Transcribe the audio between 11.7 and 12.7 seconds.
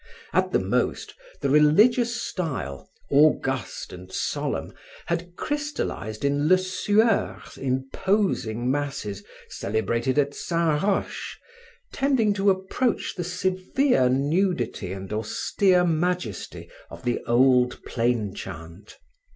tending to